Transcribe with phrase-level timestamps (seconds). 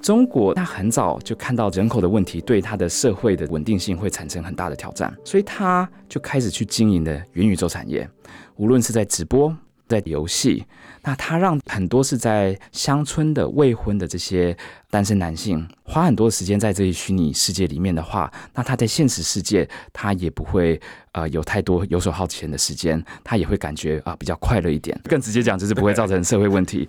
[0.00, 8.08] 中国它很早就看到人口的问题对它的社会的稳定性会产生很大的挑战，所以他就开始去经营的元宇宙产业，
[8.56, 9.56] 无论是在直播。
[9.88, 10.66] 在游戏，
[11.04, 14.56] 那他让很多是在乡村的未婚的这些
[14.90, 20.80] 单身男性花很多时间在这一虚拟世界里面的话，那他在现实世界他也不会
[21.12, 25.00] 呃有太多游手好闲的时间，他也会感觉啊比较快乐一点。
[25.04, 26.88] 更直接讲，就是不会造成社会问题。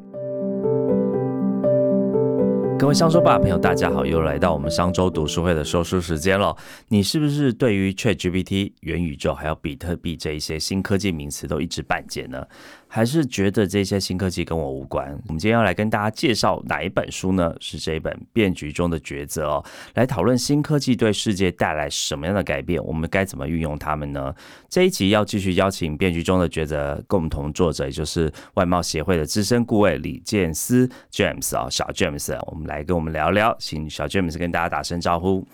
[2.81, 6.57] 各位商周吧朋友，大家好，又来到我们商周读书会的说书时间了。
[6.87, 12.43] 你是不是对于 ChatGPT、元宇宙还有比特币这一些新科技名词都一知半解呢？
[12.87, 15.07] 还是觉得这些新科技跟我无关？
[15.27, 17.55] 我们今天要来跟大家介绍哪一本书呢？
[17.59, 19.63] 是这一本《变局中的抉择》哦，
[19.93, 24.33] 来讨论新科技对世界带来什么样的改变，我们该怎么运用它们呢？
[24.67, 35.45] 这一集要继续邀请《变局中的抉择》共同作者，也就是外贸协会的资深顾问李建思 James 啊，小 James，我们来跟我们聊聊，请小 James 跟大家打声招呼。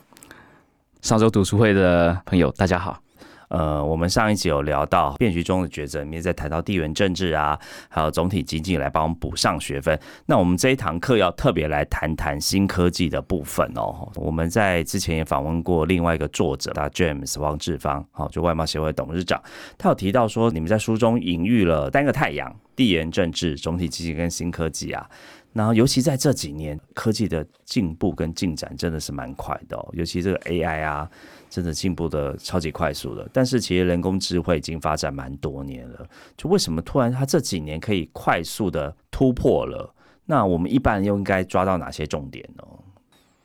[1.02, 3.02] 上周读书会的朋友，大家好。
[3.50, 7.58] 呃，我们上一集有聊到变局中的抉择，里面在谈到地缘政治啊，
[7.90, 9.98] 还有总体经济来帮我们补上学分。
[10.28, 14.12] 那我们这一堂课要特别来谈谈新科技的部分哦。
[14.16, 19.42] 我们在之前也访问过另外一个作者，他 James 王志芳，好，就外贸协会董事长，
[19.78, 25.10] 他有提到说，你们在书中隐喻了三个太阳：地缘政治、总体经济跟新科技啊。
[25.58, 29.90] 然后，尤其在这几年，科技的进步跟进展真的是蛮快的哦。
[29.94, 31.10] 尤其这个 AI 啊，
[31.50, 33.28] 真的进步的超级快速的。
[33.34, 39.92] 但是，其实人工智慧已经发展蛮多年了，就为什么突然它这几年可以快速的突破了？
[40.26, 42.64] 那我们一般又应该抓到哪些重点呢？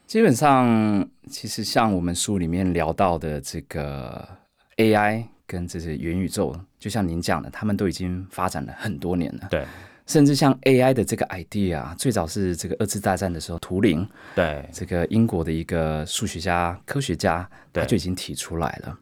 [0.07, 4.29] 基本上，其实像我们书里面聊到的这个
[4.77, 9.49] AI 跟这些元宇宙，就像您讲的，他们都已经发展了很多年了。
[9.49, 9.65] 对。
[10.07, 18.99] 甚至像 AI 的这个 idea，最早是这个二次大战的时候，图灵对这个英国的一个数学家、科学家，他就已经提出来了。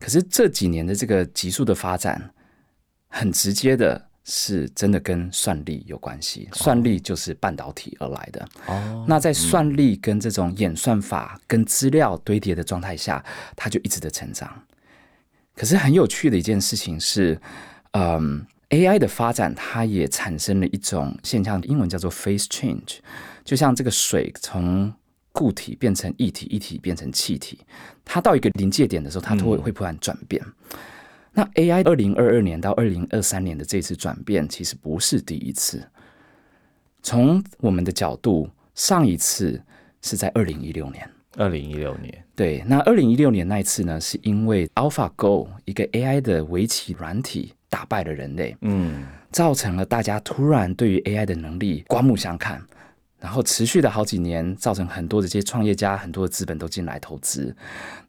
[0.00, 2.30] 可是这几年的这个急速的发展，
[3.08, 6.48] 很直接的是真的跟算力有关系。
[6.54, 8.48] 算力就是半导体而来的。
[8.66, 13.24] 哦，那在算力跟这种演算法跟资料堆叠的状态下，
[13.54, 14.50] 它就一直的成长。
[15.54, 17.38] 可是很有趣的一件事情是，
[17.92, 18.46] 嗯。
[18.72, 23.00] AI 的发展，它也产生了一种现象，英文叫做 phase change，
[23.44, 24.90] 就像这个水从
[25.30, 27.58] 固体变成液体，液体变成气体，
[28.02, 30.42] 它到一个临界点的时候，它都会会突然转变。
[31.34, 35.86] 那 AI 二零二二年到二零二三年的这次转变，其实不是第一次。
[37.02, 39.62] 从我们的角度，上一次
[40.00, 41.06] 是在二零一六年。
[41.36, 47.52] 二零一六年，对，那二零一六年那一次呢，是因为 AlphaGo 一个 AI 的围棋软体。
[47.72, 52.62] 打败了人类，嗯，造成了大家突然对于 AI 的能力刮目相看，
[53.18, 57.56] 然后持续的好几年，造成很多的这些创业家、很多的资本都进来投资。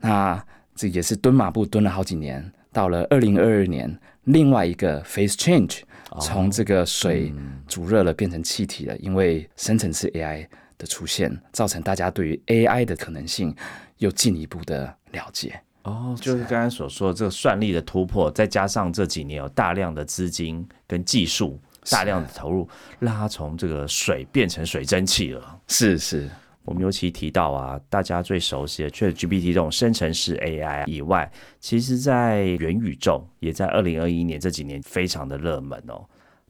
[0.01, 5.83] 那这也是蹲马步蹲了好几年，到了二零二二年，另外一个 face change，
[6.19, 7.33] 从这个水
[7.65, 10.45] 煮热了变成气体了，因为深层次 AI
[10.77, 13.55] 的出现，造成大家对于 AI 的可能性
[13.99, 15.57] 又进一步的了解。
[15.83, 22.67] 哦，就是刚才所说的这个算力的突破，再加上这几年有大量的资金跟技术大量的投入，
[22.99, 25.59] 让它从这个水变成水蒸气了。
[25.67, 26.29] 是是，
[26.63, 31.29] 我们尤其提到啊，大家最熟悉的，除了 GPT 这种生成式 AI 以外，
[31.59, 36.05] 其实在元宇宙也在二零二一年这几年非常的热门哦，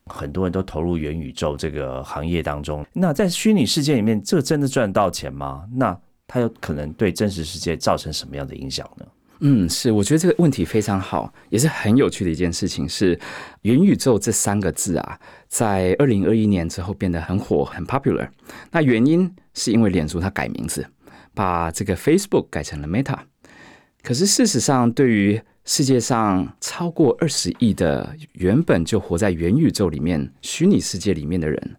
[0.06, 2.86] 很多人都投入元宇宙这个行业当中。
[2.94, 5.68] 那在虚拟世界里面，这真的赚得到钱吗？
[5.74, 9.06] 那它有可能对真实世界造成什么样的影响呢？
[9.46, 12.88] 嗯，是，我觉得这个问题非常好，也是很有趣的一件事情。
[12.88, 13.20] 是
[13.64, 18.30] 元宇宙这三个字啊，在二零二一年之后变得很火，很 popular。
[18.72, 20.88] 那原因是因为脸书它改名字，
[21.34, 23.18] 把这个 Facebook 改成了 Meta。
[24.02, 31.75] 可是事实上，对于世界上超过二十亿的原本就活在元宇宙里面、虚拟世界里面的人，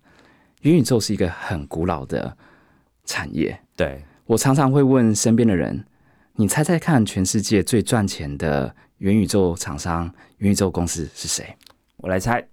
[0.60, 2.36] 元宇宙是一个很古老的
[3.06, 3.58] 产业。
[3.74, 5.82] 对我常常会问身边的人。
[6.36, 11.56] 你猜猜看，全世界最赚钱的元宇宙厂商、元宇宙公司是谁？
[11.98, 12.44] 我来猜，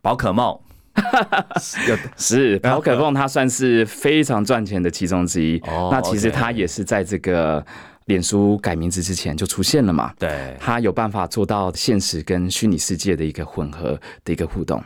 [0.00, 0.58] 宝可梦。
[2.16, 5.60] 是宝可梦，它算是非常赚钱的其中之一。
[5.90, 7.64] 那其实它也是在这个
[8.06, 10.14] 脸书改名字之前就出现了嘛？
[10.18, 14.82] 对，它有办法做到现实跟虚拟世界的一个混合的一个互动。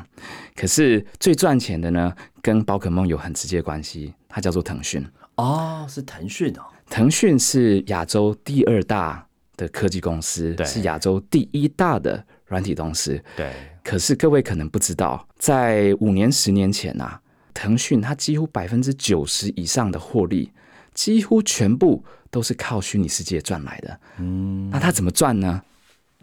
[0.57, 5.07] 可是最赚钱的呢，跟宝可梦有很直接关系，它叫做腾讯。
[5.37, 6.63] 哦，是腾讯哦。
[6.89, 9.27] 腾讯是亚洲第二大
[9.57, 13.21] 的科技公司，是亚洲第一大的软体公司。
[13.37, 13.53] 对，
[13.83, 17.21] 可是各位可能不知道，在五年、十年前啊，
[17.53, 20.53] 腾讯它几乎百分之九十以上的获利，
[20.93, 24.01] 几乎全部都是靠虚拟世界赚来的。
[24.19, 25.63] 嗯，那它怎么赚呢？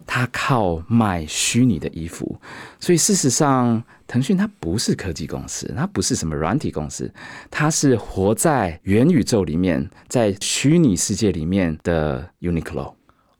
[0.06, 2.40] 它靠卖虚拟的衣服。
[2.80, 7.12] 所以事实上，腾讯它不是科技公司，它不是什么软体公司，
[7.50, 12.94] 它是活在元宇宙里面，在虚拟世界里面的 Uniqlo。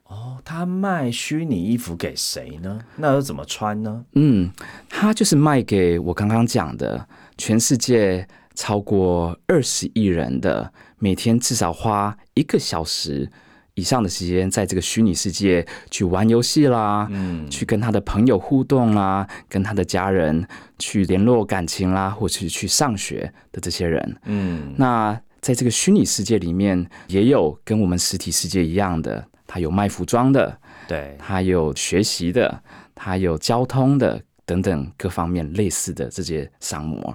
[0.05, 2.79] 哦，他卖虚拟衣服给谁呢？
[2.97, 4.05] 那又怎么穿呢？
[4.15, 4.53] 嗯，
[4.89, 7.09] 他就是卖给我刚刚讲的
[7.39, 13.31] 全世界超过二十亿人的，每天至少花一个小时
[13.75, 20.47] 以上的时间在这个虚拟世界去玩游戏啦，嗯，去跟他的朋友互动啦，跟他的家人
[20.79, 29.25] 去联络感情啦，或是去上学的这些人，嗯，那在这个虚拟世界里面，也有跟我们实体世界一样的。
[29.45, 30.57] 他有卖服装的，
[30.89, 32.63] 对，他有学习的，
[32.95, 37.15] 他有交通的等等各方面类似的这些商模，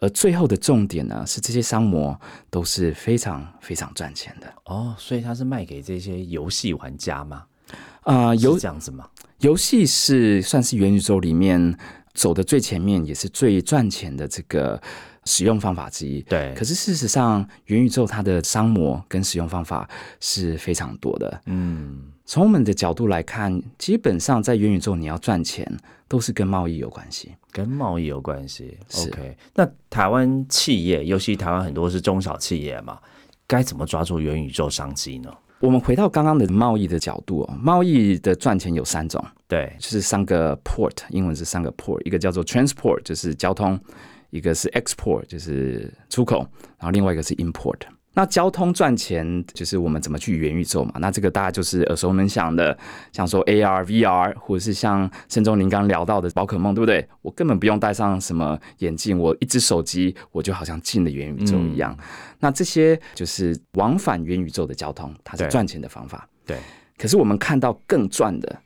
[0.00, 2.18] 而最后的重点呢，是这些商模
[2.50, 4.94] 都是非常非常赚钱的哦。
[4.98, 7.44] 所以它是卖给这些游戏玩家吗？
[8.02, 9.08] 啊，有这样子吗？
[9.40, 11.76] 游戏是算是元宇宙里面
[12.14, 14.80] 走的最前面，也是最赚钱的这个。
[15.24, 16.54] 使用方法之一，对。
[16.56, 19.86] 可是事实上，元宇宙它的商模跟使用方法
[20.20, 21.42] 是非常多的。
[21.44, 25.66] 嗯，从我们的角度来看，基本上在元宇宙你要赚钱，
[26.06, 28.76] 都是跟贸易有关系，跟贸易有关系。
[28.98, 32.98] OK，那台湾企业，尤其台湾很多是中小企业嘛，
[33.46, 35.34] 该怎么抓住元宇宙商机呢？
[35.60, 43.80] 我们回到刚刚的贸易的角度哦，贸易的赚钱有三种，对，就是三个 port，英文是三个 port，一个叫做 transport，就是交通。
[44.30, 46.40] 一个是 export，就是出口，
[46.76, 47.78] 然后另外一个是 import。
[48.14, 50.94] 那交通赚钱就是我们怎么去元宇宙嘛？
[50.98, 52.76] 那这个大家就是耳熟能详的，
[53.12, 57.06] 像说 AR、VR，或者是像盛中您刚聊到的宝可梦，对不对？
[57.22, 61.96] 我根本不用戴上什么眼镜，我一只手机，我就好像进了元宇宙一样。
[62.40, 66.28] 那这些就是往返元宇宙的交通，它是赚钱的方法。
[66.44, 66.56] 对。
[66.96, 68.60] 可是我们看到更赚的，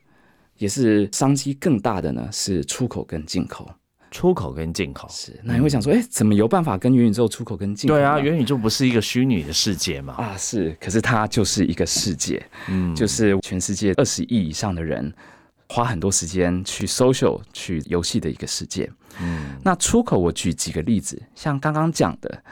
[0.57, 3.69] 也是商机更大的呢，是出口跟进口。
[4.13, 7.95] 出口跟进口是，那你会想说，哎，怎么有办法跟元宇宙出口跟进口？
[7.95, 10.13] 对啊，元宇宙不是一个虚拟的世界吗？
[10.13, 15.11] 啊，是，可是它就是一个世界，嗯，就是全世界二十亿以上的人
[15.67, 18.87] 花很多时间去 social 去游戏的一个世界。
[19.19, 22.43] 嗯，那出口我举几个例子，像刚刚讲的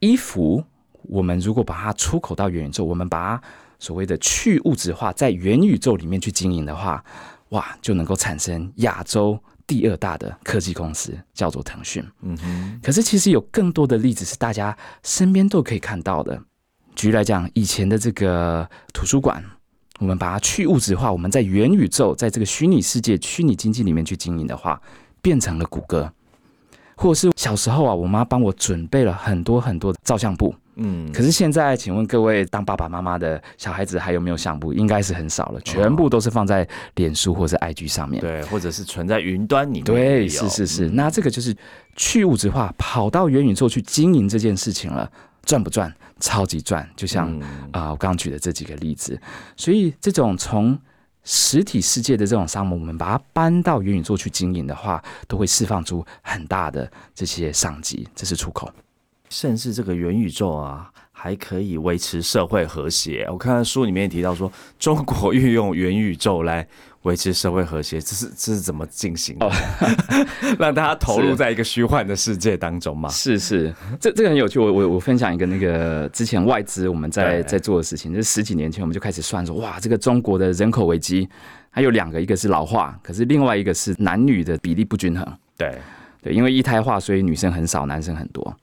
[0.00, 0.64] 衣服，
[1.02, 3.42] 我们如果把它出口到元宇宙，我们把它
[3.78, 7.04] 所谓的去物质化，在元宇宙里面去经营的话，
[7.50, 9.38] 哇，就能够产生亚洲。
[9.66, 12.80] 第二大的科技公司叫做腾讯，嗯哼。
[12.82, 16.40] 可是其实有更多的例子是大家身边都可以看到的。
[16.94, 19.42] 举例来讲，以前的这个图书馆，
[19.98, 24.80] 我们把它去物质化，我们在元宇宙，在这个虚拟世界、虚拟经济里面去经营的话，
[25.22, 26.12] 变成了谷歌。
[26.94, 30.54] 或者是小时候啊，我妈帮我准备了很多很多的照相簿。
[30.76, 34.72] 嗯，可是现在，请问各位当爸爸妈妈的小孩子还有没有相簿？
[34.72, 39.84] 应该是很少了，全部都是放在脸书或者 IG 上面，对，或者是存在云端里面。
[39.84, 40.88] 对，是是是。
[40.88, 41.54] 那这个就是
[41.96, 45.10] 去物质化，跑到元宇宙去经营这件事情了，
[45.44, 45.92] 赚不赚？
[46.20, 46.88] 超级赚！
[46.94, 47.36] 就像
[47.72, 49.20] 啊，我刚刚举的这几个例子。
[49.56, 50.78] 所以，这种从
[51.24, 58.06] 实体世界的这种商模，我们把它搬到元宇宙去经营的话，都会释放出很大的这些商机。
[58.14, 58.70] 这是出口。
[59.32, 63.26] 甚至这个元宇宙啊，还可以维持社会和谐。
[63.30, 66.68] 我看书里面提到说，中国运用元宇宙来
[67.04, 69.50] 维持社会和谐，这是这是怎么进行的？
[70.60, 73.08] 让大家投入在一个虚幻的世界当中吗？
[73.08, 74.58] 是是，这这个很有趣。
[74.58, 81.26] 我我我分享一个那个之前外资我们在在做的事情，就是十几年前我们就开始算说，哇，这个中国的人口危机
[81.70, 85.26] 还有两个，一个是老化，可是另外一个是男女的比例不均衡。
[85.56, 85.78] 对
[86.22, 88.54] 对，因为一胎化，所以女生很少，男生很多。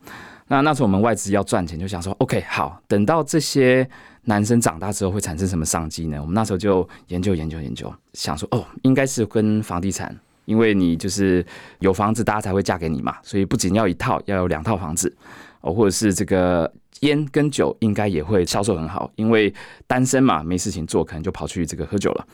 [0.51, 3.87] 那那时候我们外资要赚钱，就想说，OK，好，等到这些
[4.23, 6.17] 男生长大之后会产生什么商机呢？
[6.19, 10.13] 我们那时候就研究研究研究，想说，哦，应该是跟房地产，
[10.45, 11.45] 因为你就是
[11.79, 15.15] 有房子，大家才会嫁给你嘛，所以不仅要一套，要有两套房子，
[15.61, 19.53] 哦，或者是这个烟跟酒应该也会销售很好，因为
[19.85, 22.27] 单身嘛，没事情做，可能就跑去这个喝酒了。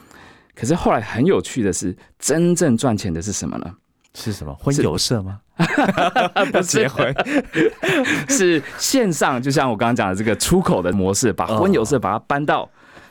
[0.56, 3.76] 可是后来很有趣的是，真正赚钱的是什么呢？
[4.16, 4.56] 是什么？
[4.56, 5.40] 婚友社吗？
[6.52, 7.14] 不结婚，
[8.28, 12.68] 是线上，就像我刚刚讲的这个出口的模式，把婚友社把它搬到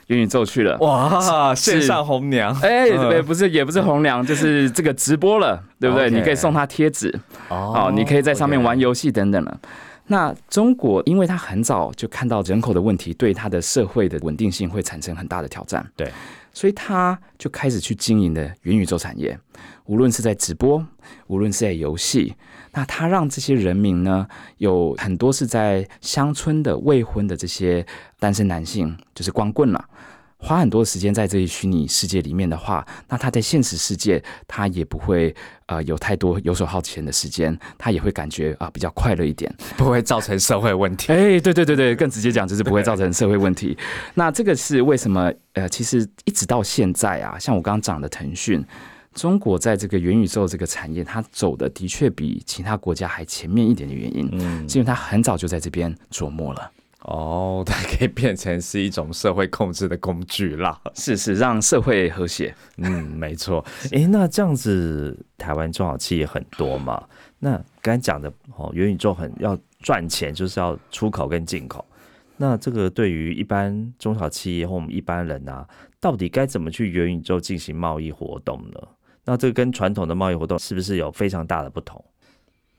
[0.09, 0.77] 元宇宙去了。
[0.79, 6.11] 哇，线上红娘，哎，对，不是，也不是红娘，就是这个直播了，对不对？
[6.11, 7.15] 你可以送他贴纸，
[7.49, 9.61] 哦，你可以在上面玩游戏等等了。
[10.07, 16.11] 那中国，因为他很早就看到人口的问题对他的社会的稳定性会产生很大的挑战，对。
[16.55, 19.39] 所以他就开始去经营的元宇宙产业，
[19.85, 20.87] 无论是在直播，
[21.27, 22.35] 无论是在游戏，
[22.73, 27.85] 那他让这些人民呢，有很多是在乡村的未婚的这些
[28.19, 29.85] 单身男性，就是光棍了。
[30.37, 35.35] 花很多时间在这一虚拟世界里面的话，那他在现实世界他也不会
[35.67, 41.11] 呃有太多游手好闲的时间，他也会感觉啊比较快乐一点， 不会造成社会问题。
[41.15, 43.77] 哎，对对对对，更直接讲就是不会造成社会问题。
[44.15, 45.33] 那这个是为什么？
[45.55, 48.63] 呃，其实一直到现在啊，像我刚刚讲的腾讯，
[49.15, 56.71] 中国在这个元宇宙这个产业，它走的的确比其他国家还前面一点的原因，嗯，是因为它很早就在这边琢磨了。
[57.05, 62.55] 哦，它可以变成是一种社会控制的工具啦， 是是，让社会和谐。
[62.79, 63.65] 嗯，没错。
[63.93, 67.03] 哎，那这样子，台湾中小企业很多嘛？
[67.39, 71.85] 那刚才讲的哦，元宇宙很要赚钱，就是要出口跟进口。
[72.37, 75.69] 那这个对于一般中小企业或我们一般人啊，
[76.01, 78.81] 到底该怎么去元宇宙进行贸易活动呢？
[79.27, 82.03] 那这个跟传统的贸易活动是不是有非常大的不同？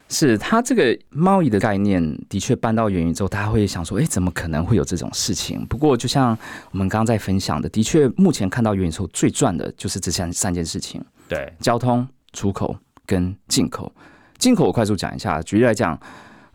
[0.07, 6.37] 是他这个贸易的概念的确搬到元宇宙，大家会想说：“哎，怎么可能会有这种事情？”不过，就像
[6.71, 13.91] 我们刚刚在分享的，的确，目前看到元宇宙最赚的就是这三三件事情：对，交通、出口跟进口。
[14.37, 15.99] 进口我快速讲一下，举例来讲，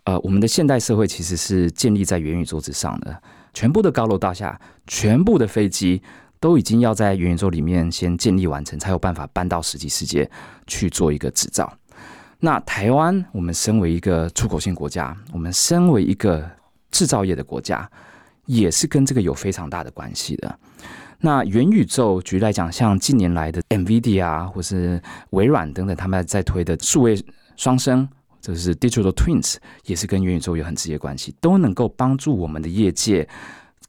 [0.04, 3.20] 呃，我们的现代社会其实是建立在元宇宙之上的，
[3.52, 6.00] 全部的高楼大厦、全部的飞机
[6.38, 10.30] 都已经要在元宇宙里面先建立完成，才有办法搬到实际世界
[10.66, 11.72] 去做一个制造。
[12.42, 16.50] 那台湾，我们身为一个出口性国家，我们身为一个
[16.90, 17.88] 制造业的国家，
[18.46, 20.58] 也是跟这个有非常大的关系的。
[21.20, 27.22] 那元宇宙，举例来讲，像近年来的 NVIDIA 啊，或是微软等等，他们在推的数位
[27.56, 28.08] 双生，
[28.40, 33.28] 就是 Digital Twins，也是跟元宇宙有很直接关系，都能够帮助我们的业界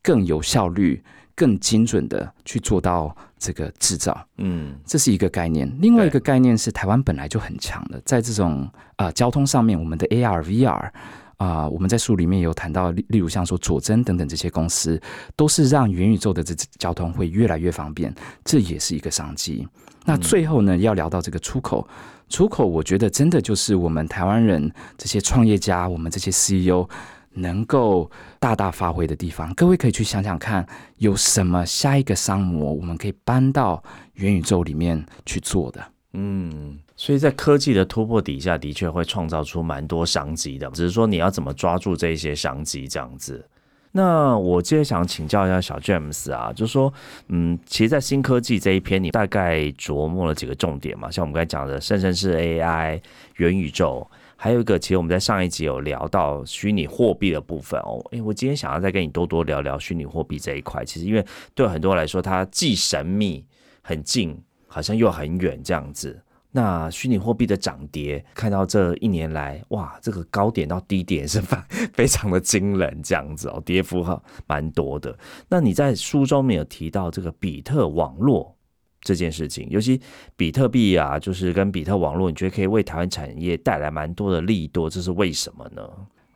[0.03, 1.01] 更有效率、
[1.33, 3.15] 更精准的去做到。
[3.41, 5.67] 这个制造，嗯，这是一个概念。
[5.81, 10.91] 另外一个概念是，台湾本来就很强的，在这种啊交通上面，我们的 AR、VR
[11.37, 15.01] 啊，我们在书里面有谈到，例例如像说佐真等等这些公司，
[15.35, 18.13] 都是让元宇宙的这交通会越来越方便，
[18.45, 19.67] 这也是一个商机。
[20.05, 21.87] 那最后呢，要聊到这个出口，
[22.29, 26.87] 出口，我觉得真的就是我们台湾人这些创业家，我们这些 CEO。
[27.33, 28.09] 能够
[28.39, 33.81] 大大发挥的地方，各位可以去想想看，有什么下一个商模我们可以搬到
[34.15, 35.81] 元宇宙里面去做的。
[36.13, 43.47] 嗯，所以在科技的突破底下，的确会创造出蛮多商机的，只是说你要怎么抓住这些商机这样子。
[43.93, 46.93] 那我接着想请教一下小 James 啊，就是说，
[47.27, 51.09] 嗯，其实，在新科技这一篇，你大概琢磨了几个重点嘛？
[51.09, 53.01] 像我们刚才讲的甚至是 AI、
[53.37, 54.05] 元宇宙。
[54.43, 58.03] 还有一个，其实我们在上一集有聊到虚拟货币的部分哦。
[58.09, 60.83] 诶，我今天想要再跟你多多聊聊虚拟货币这一块。
[60.83, 63.45] 其实，因为对很多人来说，它既神秘、
[63.83, 66.19] 很近，好像又很远这样子。
[66.49, 71.55] 那虚拟货币的涨跌，看到这一年来，哇，这个高点到低点是非
[71.93, 75.15] 非常的惊人，这样子哦，跌幅哈蛮多的。
[75.47, 78.57] 那你在书中没有提到这个比特网络？
[79.01, 79.99] 这件事情，尤其
[80.35, 85.81] 比特币啊，就是跟比特网络，你觉得可以为台湾产业带来蛮多的利多，这是为什么呢？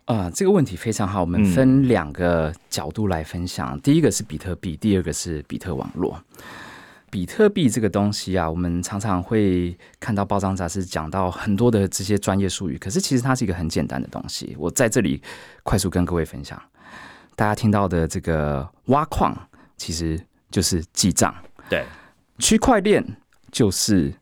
[0.05, 3.79] 啊，这个问题非常好，我们分两个角度来分享。
[3.81, 6.21] 第一个是比特币，第二个是比特网络。
[7.09, 14.55] 比特币这个东西啊，我们常常会看到报章杂志讲到很多的这些专业术语，可是其实它是一个很简单的东西。
[14.59, 15.21] 我在这里
[15.63, 16.61] 快速跟各位分享，
[17.35, 19.35] 大家听到的这个挖矿，
[19.77, 20.19] 其实
[20.51, 21.33] 就是记账，
[21.69, 21.85] 对。
[22.39, 23.03] 区块链
[23.51, 24.13] 就是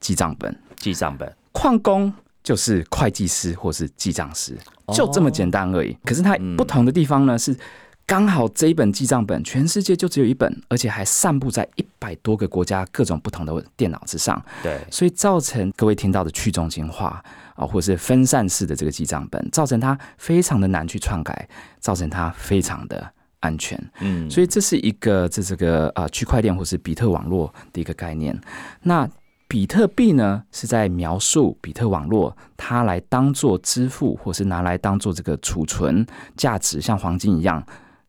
[0.00, 2.12] 记账本，记账本；矿工
[2.42, 4.56] 就是会计师或是记账师，
[4.92, 5.96] 就这么简单而已。
[6.04, 7.56] 可是它不同的地方呢，是
[8.04, 14.44] 刚好这一本记账本，全世界就只有一本，而且还散布在一百多个国家各种不同的电脑之上。
[14.62, 17.22] 对，所以造成各位听到的去中心化
[17.54, 21.48] 啊，或是分散式的这个记账本，造成它非常的难去篡改，
[21.80, 23.12] 造成它非常的。
[23.42, 28.40] 安全，嗯，所以这是一个这这个啊区块链或是比特网络的一个概念。
[28.82, 29.08] 那
[29.48, 36.06] 比特币呢，是在描述比特网络它来当做支付，或是拿来当做这个储存
[36.36, 37.62] 价值，像黄金一样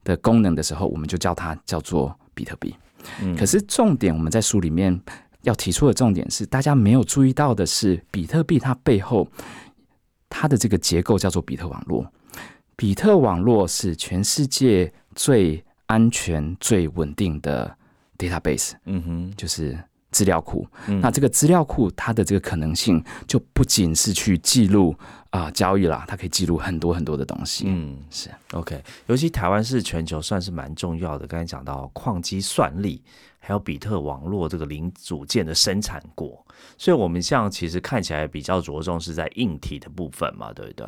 [0.06, 2.74] 的功能的时候，我们就叫它叫做比特币。
[3.38, 4.98] 可是重点，我们在书里面
[5.42, 9.28] 要提出的重点是，大家没有注意到的是，比特币它背后
[10.30, 12.06] 它的这个结构叫做比特网络。
[12.78, 14.94] 比特网络是全世界。
[15.16, 17.76] 最安全、最稳定的
[18.18, 19.78] database，嗯哼，就是
[20.12, 20.68] 资料库。
[21.02, 24.96] 那这个资料库它的这个可能性，就不仅是去记录
[25.32, 27.66] 啊交易啦，它可以记录很多很多的东西。
[27.68, 28.82] 嗯，是 OK。
[29.08, 33.02] 尤其台湾是全球算是蛮重要的，刚才讲到矿机算力，
[33.40, 36.46] 还有比特网络这个零组件的生产国，
[36.78, 40.88] 所以我们像其实看起来比较着重是在硬体的部分嘛，对不对？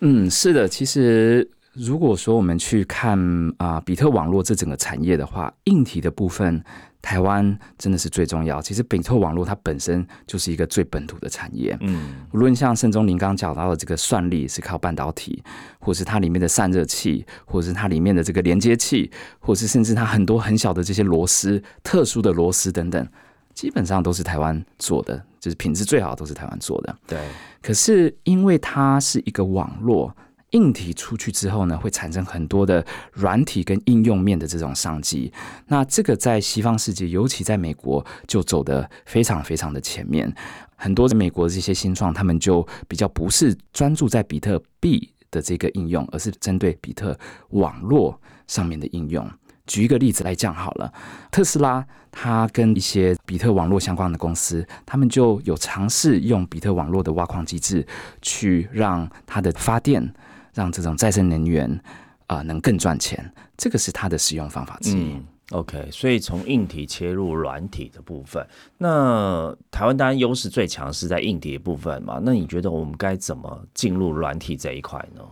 [0.00, 1.50] 嗯，是的，其实。
[1.72, 3.18] 如果说我们去看
[3.58, 6.62] 啊，比特网络这整个产业的话，硬体的部分，
[7.00, 8.60] 台湾真的是最重要。
[8.60, 11.76] 其实比特网络它本身就是一个最本土的产业。
[11.80, 15.40] 嗯，无论像盛中林刚刚讲到的这个算力是靠半导体，
[15.78, 19.08] 或是它里面的散热器，或是它里面的这个连接器，
[19.38, 23.06] 或是甚至它很多很小的这些螺丝、特殊的螺丝等等，
[23.54, 26.96] 基本上都是台湾做的，就是品质最好都是台湾做的。
[27.06, 27.18] 对。
[27.62, 30.12] 可是因为它是一个网络。
[30.50, 35.32] 硬体出去之后呢，会产生很多的软体跟应用面的这种商机。
[35.66, 40.32] 那这个在西方世界，尤其在美国，就走得非常非常的前面。
[40.76, 47.16] 很多在美国的这些新创，他们就比较不是专注在比特币的这个应用，而是针对比特
[47.50, 49.30] 网络上面的应用。
[49.66, 50.92] 举一个例子来讲好了，
[51.30, 57.86] 特斯拉它跟一些比特网络相关的公司，他们就有尝试用比特网络的挖矿机制，
[58.20, 60.12] 去让它的发电。
[60.54, 61.80] 让这种再生能源
[62.26, 65.16] 啊能更赚钱，这个是它的使用方法之一。
[65.50, 68.46] OK，所以从硬体切入软体的部分，
[68.78, 72.20] 那台湾当然优势最强是在硬体的部分嘛。
[72.22, 75.22] 那你觉得我们该怎么进入软体这一块呢？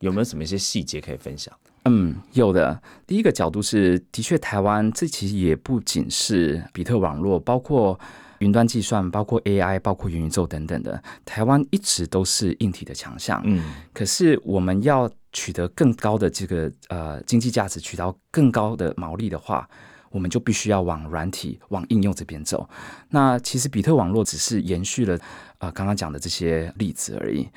[0.00, 1.54] 有没有什么一些细节可以分享？
[1.84, 2.80] 嗯，有的。
[3.06, 7.98] 第一个角度是，的确台湾这其实也不仅是比特网络，包括。
[8.38, 13.42] 云端计算，包括 AI，包括元宇宙等等的，台湾一直都是硬体的强项。
[13.44, 19.68] 嗯，可是我们要取得更高的这个呃经济价值，取到更高的毛利的话，
[20.10, 22.68] 我们就必须要往软体、往应用这边走。
[23.10, 25.18] 那其实比特网络只是延续了
[25.58, 27.48] 啊刚刚讲的这些例子而已。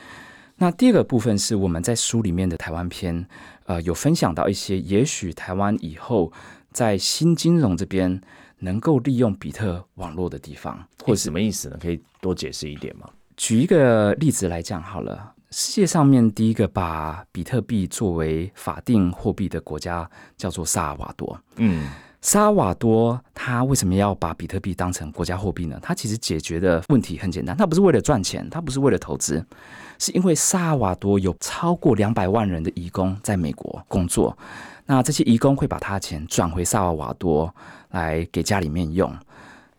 [0.57, 3.27] 那第二个部分是我们在书里面的台湾篇，
[3.65, 6.31] 呃，有分享到一些，也许台湾以后
[6.71, 8.21] 在新金融这边。
[8.63, 11.77] 能够利用比特网络的地方，或什么意思呢？
[11.81, 13.09] 可以多解释一点吗？
[13.35, 15.33] 举一个例子来讲好了。
[15.49, 21.37] 世界上面第一个把比特币作为法定货币的国家叫做萨尔瓦多。
[21.57, 21.89] 嗯，
[22.21, 25.77] 萨尔瓦多他为什么要把比特币当成国家货币呢？
[25.81, 29.43] 他其实解决的问题很简单，他不是为了赚钱，他不是为了投资，
[29.99, 34.37] 是因为萨尔瓦多有超过两百万人的移工在美国工作。
[34.85, 37.53] 那这些移工会把他的钱转回萨尔瓦多
[37.91, 39.15] 来给家里面用，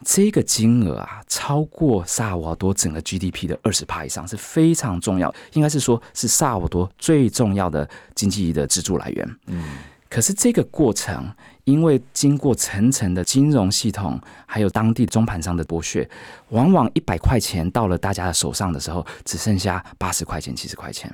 [0.04, 9.36] 这个金额啊，超过萨尔瓦多整个 GDP 的二十趴以上，是非常重要，应该是说是萨尔瓦多最重要的经济的支柱来源。
[9.46, 9.64] 嗯。
[10.08, 11.26] 可是这个过程，
[11.64, 16.08] 因为经过层层的金融系统，还有当地中盘商的剥削，
[16.48, 21.12] 往往一百块钱到了大家的手上的时候，只剩下八十块钱、七十块钱。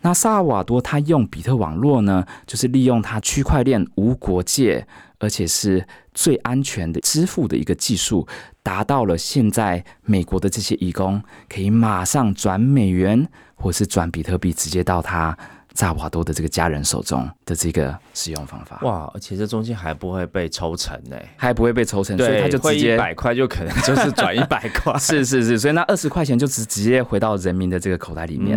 [0.00, 4.86] 那萨尔瓦多他用比特网络呢，就是利用它区块链无国界，
[5.18, 8.26] 而且是最安全的支付的一个技术，
[8.62, 15.38] 达到了现在美国的这些义工可以马上转美元或是转比特币，直接到他。
[15.74, 19.10] 萨瓦多的这个家人手中的这个使用方法，哇！
[19.12, 28.56] 而且这中间还不会被抽成呢，还不会被抽成，所以他就直接一百块就可能 就是转一百 块，是是是，所以那二十块钱就直直接回到人民的这个口袋里面。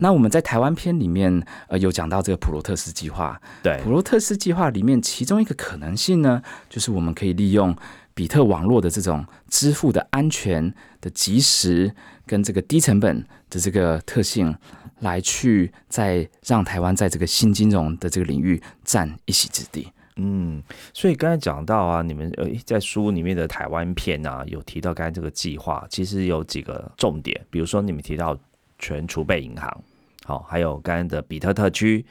[0.00, 7.76] 那我们在台湾篇里面呃有讲到这个普罗特斯计划，对，普罗特斯计划里面其中一个可能性呢，就是我们可以利用
[8.14, 11.94] 比特网络的这种支付的安全的及时
[12.26, 14.56] 跟这个低成本的这个特性。
[15.00, 19.92] 来去再让台湾在这个新金融的这个领域占一席之地。
[20.18, 20.62] 嗯，
[20.94, 28.34] 所以刚才讲到啊，你们呃在书里面的台湾片啊，有提到刚才这个计划，其实有几个重点，比如说你们提到
[28.78, 29.84] 全储备银行，
[30.24, 32.02] 好，还有刚才的比特特区，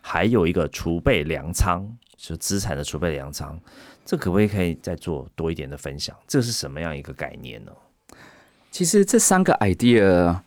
[0.00, 1.84] 还有一个储备粮仓，
[2.16, 3.58] 就资产的储备粮仓，
[4.04, 6.16] 这可不可以可以再做多一点的分享？
[6.28, 7.72] 这是什么样一个概念呢？
[8.70, 10.42] 其实这三个 idea。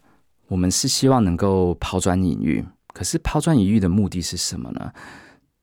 [0.52, 2.62] 我们是希望能够抛砖引玉，
[2.94, 4.92] 可是抛砖引玉的目的是什么呢？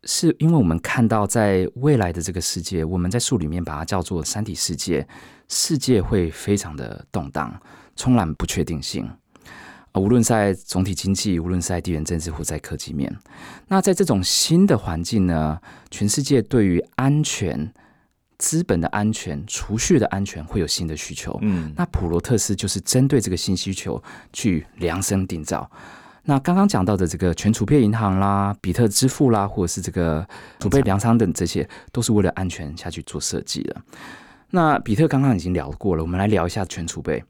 [0.04, 5.06] 是因为我们看到在未来的这个世界，我们在书里面把它叫做“三体世界”，
[5.46, 7.54] 世界会非常的动荡，
[7.96, 9.04] 充满不确定性
[9.92, 10.00] 啊！
[10.00, 13.14] 无论在总体经济，无论在地缘政治或在科技面，
[13.66, 17.74] 那在这种新的环境呢，全世界对于安全。
[18.38, 21.38] 资本的安全、储蓄的安全会有新的需求。
[21.42, 25.70] 嗯，那普罗特斯就是针对这个新需求去量身定造。
[26.24, 30.26] 那刚刚讲到的这个全储备银行啦、比特支付啦，或者是这个
[30.60, 33.76] 储备粮仓等，这些都是为了安全下去做设计的。
[34.50, 37.24] 那比特刚刚已经聊过了，我们来聊一下全储备。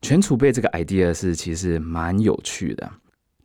[0.00, 2.88] 全储备这个 idea 是其实蛮有趣的。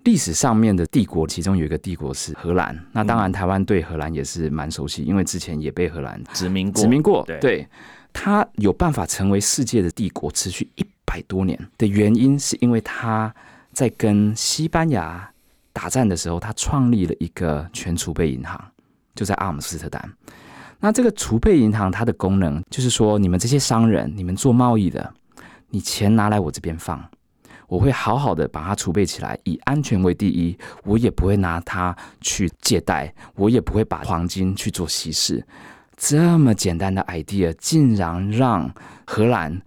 [0.03, 2.77] 历史上面的帝国，其中有一个帝国是荷兰。
[2.91, 7.23] 那当然，台湾对荷兰也是蛮熟悉，因为之前也被荷兰殖民殖民过。
[7.25, 7.67] 对，对，
[8.11, 13.33] 它有办法成为世界的帝国，持续一百多年的原因，是因为它
[13.73, 15.29] 在跟西班牙
[15.71, 18.59] 打战的时候，它创立了一个全储备银行，
[19.13, 20.11] 就在阿姆斯特丹。
[20.79, 25.13] 那这个储备银行它的功能就是说，你们这些商人，你们做贸易的，
[25.69, 26.99] 你钱拿来我这边放。
[27.71, 30.57] 我会好好的把它储备起来，以安全为第一。
[30.83, 35.41] 我也不会拿它去借贷，我也不会把黄金去做稀释。
[35.95, 38.69] 这么简单的 idea，竟然让
[39.07, 39.61] 荷兰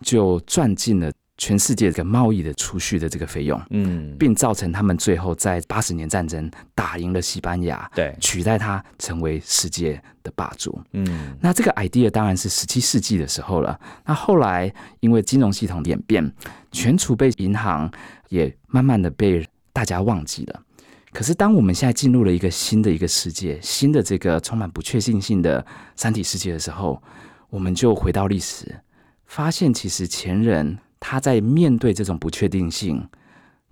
[0.00, 1.10] 就赚进了。
[1.42, 10.80] 全世界这个贸易的储蓄的这个费用，嗯，并造成他们最后在八十年战争打赢了西班牙，对，取代它成为世界的霸主。
[10.92, 13.76] 嗯，那这个 idea 当然是十七世纪的时候了。
[14.06, 16.32] 那后来因为金融系统演变，
[16.70, 17.90] 全储备银行
[18.28, 20.62] 也慢慢的被大家忘记了。
[21.10, 27.02] 可是当我们现在进入了一个新的一个世界，新的这个充满不确定性的三体世界的时候，
[27.50, 28.80] 我们就回到历史，
[29.26, 30.78] 发现其实前人。
[31.04, 33.04] 他在面对这种不确定性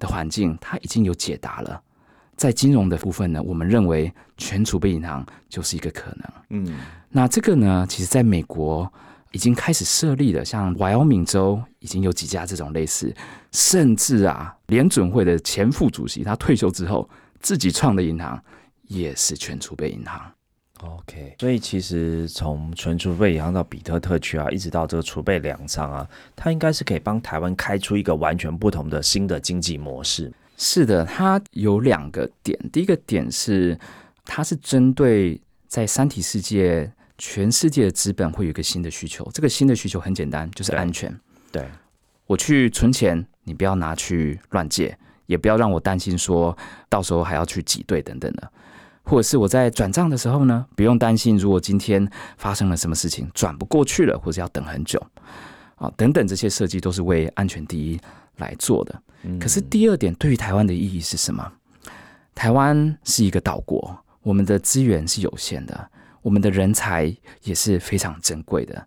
[0.00, 1.80] 的环境，他已经有解答了。
[2.34, 6.24] 在金融的部分呢，我们认为全储备银行就是一个可能。
[6.48, 6.76] 嗯，
[7.08, 8.92] 那这个呢，其实在美国
[9.30, 13.14] 已经开始设立了，像 Wyoming 州已经有几家这种类似，
[13.52, 18.42] 甚至啊，联准会的前副主席他退休之后自己创的银行
[18.88, 20.20] 也是全储备银行。
[20.82, 30.32] OK，所以其实从存储备银行到比特特区啊，一直到这个储备粮仓啊，它应该是可以帮台湾开出一个完全不同的新的经济模式。
[30.56, 33.78] 是的，它有两个点，第一个点是
[34.24, 41.14] 它是针对在三体世界，全世界的资本会有一个新的需求，这个新的需求很简单，就是安全。
[41.52, 41.64] 对，
[42.26, 46.56] 我去存钱，你不要拿去乱借，也不要让我担心说
[46.88, 48.50] 到时候还要去挤兑等等的。
[49.02, 55.04] 或者是我在转账的时候呢，不用担心，如果今天发生了什么事情转不过去了，或者要等很久
[55.76, 58.00] 啊，等等，这些设计都是为安全第一
[58.36, 59.02] 来做的。
[59.40, 61.52] 可是第二点，对于台湾的意义是什么？
[62.34, 65.90] 台湾是一个岛国，我们的资源是有限的，
[66.22, 68.86] 我们的人才也是非常珍贵的。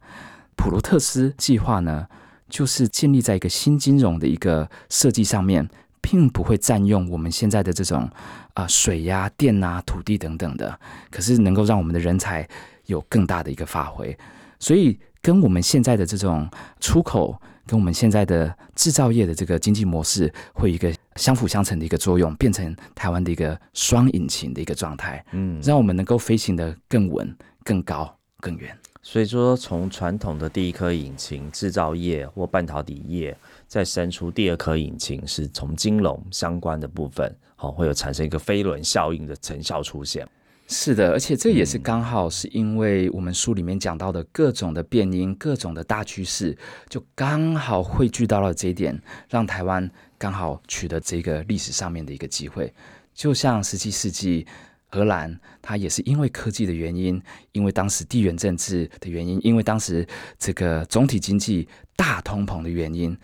[0.56, 2.08] 普罗特斯计划呢，
[2.50, 5.68] 就是建立在一个新金融的一个设计上面。
[6.14, 8.08] 并不会占用我们现在的这种
[8.54, 12.48] 啊水呀、电啊、土地等等的，可是能够让我们的人才
[12.86, 14.16] 有更大的一个发挥，
[14.60, 16.48] 所以跟我们现在的这种
[16.80, 28.78] 出口，跟我们现在的制造业的这个经济模式，会一个相辅相成的一个作用，变成台湾的一个双引擎的一个状态，嗯，让我们能够飞行的更稳、更高、更远。
[29.02, 33.36] 所以说，从传统的第一颗引擎制造业或半导体业。
[33.74, 40.30] 再生出第二颗引擎，是从金融相关的部分，好会有产生一个飞轮效应的成效出现。
[40.68, 46.56] 是的，而且这也是刚好是因为我们书里面讲到的各种的变因、各种的大趋势，
[46.88, 48.96] 就刚好汇聚到了这一点，
[49.28, 52.72] 让台湾刚好取得这个历史上面的一个机会。
[53.16, 54.46] 就像十七世纪
[54.92, 57.20] 荷兰，它也是因为科技的原因，
[57.54, 60.08] 因为当时地缘政治的原因，因为当时
[60.38, 63.18] 这个总体经济大通膨的原因。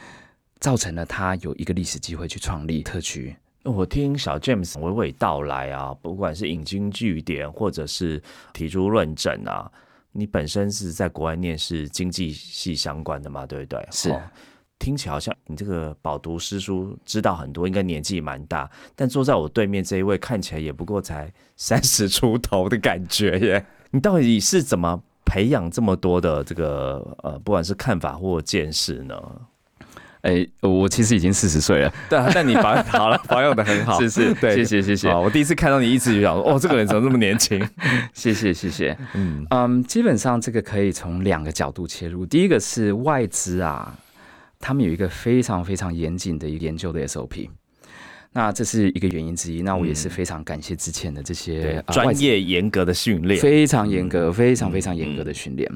[0.59, 3.35] 造成了他有一个历史机会去创立特区。
[3.63, 8.21] 我听小 James 娓娓道来啊，不管是引经据典，或者是
[8.53, 9.69] 提出论证啊，
[10.11, 13.87] 你本身是在国外念是经济系相关的嘛，对不对？
[13.91, 14.17] 是，
[14.79, 18.69] 听起来好像你这个饱读诗书，知道很多，应该年纪蛮大。
[18.95, 23.65] 但坐在我对面这一位，看起来也不过才三十出头的感觉耶。
[23.91, 29.15] 你到底是怎么培养这么多的这个呃，不管是看法或见识呢？
[30.21, 35.09] 哎，我其实已经四十岁了，对，但你保 好了，保养的很好，是是，对，谢谢谢谢。
[35.09, 37.57] 我第一次看到你，一直就想说，哦，这个人怎么这么年轻？
[38.13, 38.97] 谢谢谢谢。
[39.13, 42.25] 嗯嗯，基本上这个可以从两个角度切入。
[42.25, 43.97] 第一个是外资啊，
[44.59, 47.47] 他们有一个非常非常严谨的一个研究的 SOP，
[48.33, 49.61] 那这是一个原因之一。
[49.61, 55.71] 那我也是非常感谢之前的这些专业严格的训练，非常严格，非常非常严格的训练。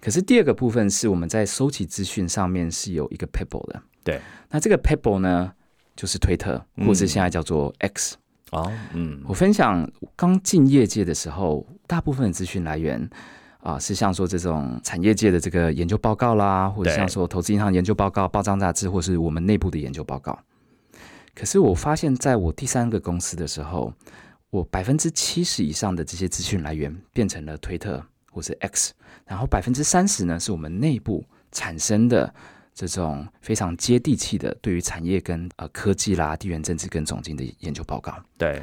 [0.00, 4.20] 可是第二个部分是我们在收集资讯上面是有一个 Pebble 的，对。
[4.48, 5.52] 那这个 Pebble 呢，
[5.94, 8.16] 就是推特，或是现在叫做 X。
[8.50, 9.22] 哦，嗯。
[9.28, 13.08] 我分享刚进业界的时候，大部分的资讯来源
[13.60, 20.38] 啊，是像说这种产业界的这个研究报告啦，或者像说投资银行研究报告、报章杂志，或是我们内部的研究报告。
[21.34, 23.92] 可是我发现，在我第三个公司的时候，
[24.50, 28.92] 我百分之七十以上的这些资讯来源变成了推特或是 X。
[29.26, 32.32] 然后百分之三十呢，是我们内部产生的
[32.74, 38.16] 这种非常接地气的对于产业跟呃科技啦、地缘政治跟总经的研究报告。
[38.38, 38.62] 对，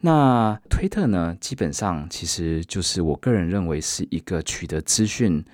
[0.00, 5.44] 那推特呢，基本上其实就是我个人认为是一个取得资讯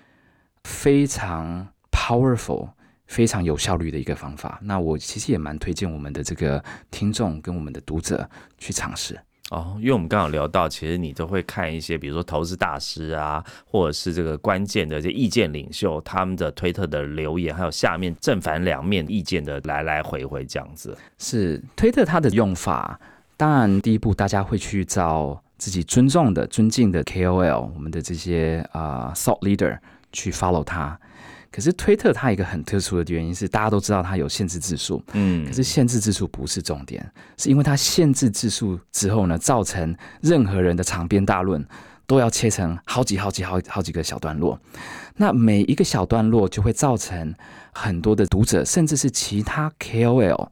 [0.64, 2.68] 非常 powerful、
[3.06, 4.58] 非常有效率的一个方法。
[4.62, 8.28] 那我其实也蛮推荐我们的这个听众跟我们的读者
[8.58, 9.18] 去尝试。
[9.50, 20.96] 哦，因为我们刚好聊到，其实你都会看一些，比如说投资大师啊，或者是这个关键的这意见领袖他们的推特的留言，还有下面正反两面意见的来来回回这样子。
[21.18, 22.98] 是推特它的用法，
[23.36, 29.78] 当然第一步大家会去找自己尊重的、尊敬的 KOL，我们的这些啊 thought leader
[30.10, 30.98] 去 follow 他。
[31.54, 41.64] 可是推特它一个很特殊的原因是，大家都知道它有限制字数，嗯，可是限制字数不是重点，是因为它限制字数之后呢，造成任何人的长篇大论
[42.08, 44.58] 都要切成好几好几好好几个小段落，
[45.14, 47.32] 那每一个小段落就会造成
[47.72, 50.48] 很多的读者，甚至是其他 KOL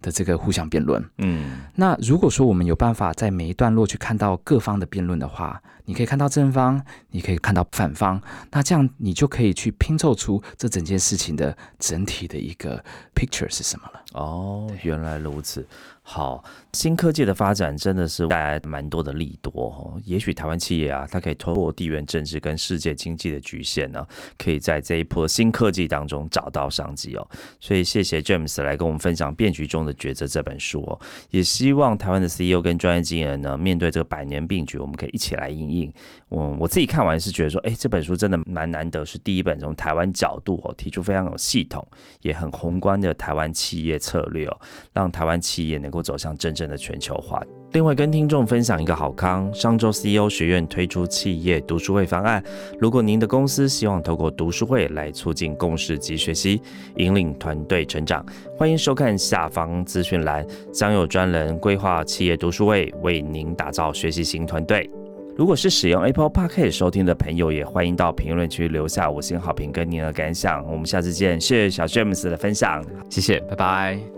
[0.00, 5.60] 的这个互相辩论，嗯，那如果说我们有办法在每一段落去看到各方的辩论的话。
[5.88, 6.78] 你可以看到正方，
[7.12, 8.20] 你可以看到反方，
[8.50, 14.04] 那这样你就可以去拼凑出这整件事情的整体的一个 picture 是什么了。
[14.12, 15.66] 哦，原来如此。
[16.10, 16.42] 好，
[16.72, 20.00] 新科技的发展真的是带来蛮多的利多哦。
[20.06, 24.06] 也许台湾企业啊，它可以透过地缘政治跟世界经济的局限呢，
[24.38, 27.28] 可以在这一波新科技当中找到商机哦。
[27.60, 30.98] 所以谢谢 James 来跟我们分享《变局中的抉择》这本书哦。
[31.28, 35.92] 也希望台湾的 CEO 跟专业经理人呢，面对这个百年病局，我们可以一起来应应。
[36.30, 41.86] 我我自己看完是觉得说，哎，这本书真的蛮难得，是第一本从台湾角度哦提出非常有系统
[42.22, 44.58] 也很宏观的台湾企业策略哦，
[44.94, 45.97] 让台湾企业能够。
[46.02, 47.42] 走向真正的全球化。
[47.72, 52.42] 另外，跟听众分享一个好康：上周 CEO 学院推出企业读书会方案。
[52.78, 56.62] 如果您的公司希望透过读书会来促进共识及学习，
[56.96, 58.24] 引领团队成长，
[58.56, 64.90] 欢迎收看下方资讯栏，将有专人规划企业读书会，为您打造学习型团队。
[65.36, 70.66] 如果是使用 Apple Podcast 收听的朋友，也欢迎到评论区留下五星好评跟您的感想。
[70.66, 74.17] 我们下次见，谢谢小 James 的分享，谢谢，拜拜。